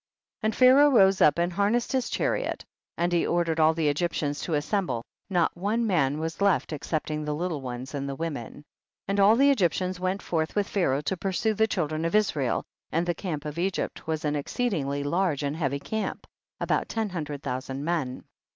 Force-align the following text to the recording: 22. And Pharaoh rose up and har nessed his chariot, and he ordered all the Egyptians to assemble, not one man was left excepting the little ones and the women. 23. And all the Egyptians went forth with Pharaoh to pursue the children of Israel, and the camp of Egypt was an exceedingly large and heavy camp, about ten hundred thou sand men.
22. 0.39 0.45
And 0.47 0.55
Pharaoh 0.57 0.89
rose 0.89 1.21
up 1.21 1.37
and 1.37 1.53
har 1.53 1.69
nessed 1.69 1.91
his 1.91 2.09
chariot, 2.09 2.65
and 2.97 3.13
he 3.13 3.23
ordered 3.27 3.59
all 3.59 3.75
the 3.75 3.87
Egyptians 3.87 4.39
to 4.41 4.55
assemble, 4.55 5.03
not 5.29 5.55
one 5.55 5.85
man 5.85 6.17
was 6.19 6.41
left 6.41 6.73
excepting 6.73 7.23
the 7.23 7.35
little 7.35 7.61
ones 7.61 7.93
and 7.93 8.09
the 8.09 8.15
women. 8.15 8.65
23. 9.05 9.05
And 9.09 9.19
all 9.19 9.35
the 9.35 9.51
Egyptians 9.51 9.99
went 9.99 10.23
forth 10.23 10.55
with 10.55 10.67
Pharaoh 10.67 11.01
to 11.01 11.15
pursue 11.17 11.53
the 11.53 11.67
children 11.67 12.03
of 12.03 12.15
Israel, 12.15 12.63
and 12.91 13.05
the 13.05 13.13
camp 13.13 13.45
of 13.45 13.59
Egypt 13.59 14.07
was 14.07 14.25
an 14.25 14.35
exceedingly 14.35 15.03
large 15.03 15.43
and 15.43 15.55
heavy 15.55 15.79
camp, 15.79 16.25
about 16.59 16.89
ten 16.89 17.09
hundred 17.09 17.43
thou 17.43 17.59
sand 17.59 17.85
men. 17.85 18.23